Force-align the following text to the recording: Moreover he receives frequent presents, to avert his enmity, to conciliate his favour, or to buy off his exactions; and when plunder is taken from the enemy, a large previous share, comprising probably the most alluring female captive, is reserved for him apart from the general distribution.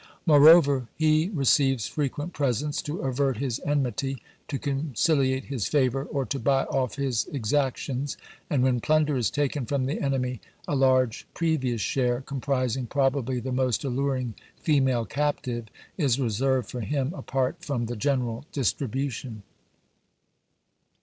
Moreover 0.25 0.87
he 0.97 1.29
receives 1.31 1.85
frequent 1.85 2.33
presents, 2.33 2.81
to 2.81 3.01
avert 3.03 3.37
his 3.37 3.59
enmity, 3.59 4.19
to 4.47 4.57
conciliate 4.57 5.43
his 5.45 5.67
favour, 5.67 6.05
or 6.05 6.25
to 6.25 6.39
buy 6.39 6.63
off 6.63 6.95
his 6.95 7.27
exactions; 7.27 8.17
and 8.49 8.63
when 8.63 8.79
plunder 8.79 9.15
is 9.15 9.29
taken 9.29 9.67
from 9.67 9.85
the 9.85 10.01
enemy, 10.01 10.41
a 10.67 10.75
large 10.75 11.27
previous 11.35 11.81
share, 11.81 12.19
comprising 12.21 12.87
probably 12.87 13.39
the 13.39 13.51
most 13.51 13.83
alluring 13.83 14.33
female 14.57 15.05
captive, 15.05 15.67
is 15.99 16.19
reserved 16.19 16.67
for 16.71 16.81
him 16.81 17.13
apart 17.13 17.57
from 17.63 17.85
the 17.85 17.95
general 17.95 18.43
distribution. 18.51 19.43